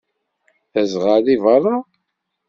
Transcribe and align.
D 0.73 0.75
aẓɣal 0.83 1.21
deg 1.27 1.39
beṛṛa? 1.43 1.77